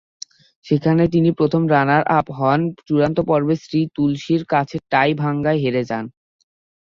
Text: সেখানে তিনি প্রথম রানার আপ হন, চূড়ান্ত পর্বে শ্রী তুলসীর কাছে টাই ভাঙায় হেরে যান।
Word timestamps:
সেখানে 0.65 1.03
তিনি 1.07 1.29
প্রথম 1.31 1.61
রানার 1.67 2.03
আপ 2.19 2.27
হন, 2.31 2.59
চূড়ান্ত 2.87 3.17
পর্বে 3.29 3.55
শ্রী 3.63 3.81
তুলসীর 3.95 4.41
কাছে 4.45 4.77
টাই 4.89 5.11
ভাঙায় 5.13 5.59
হেরে 5.63 5.83
যান। 5.83 6.05